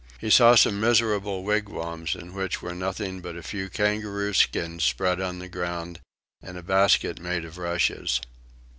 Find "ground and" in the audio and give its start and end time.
5.47-6.57